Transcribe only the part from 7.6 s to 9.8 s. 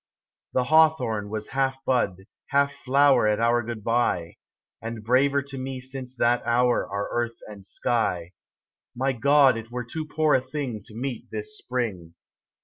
sky: My God, it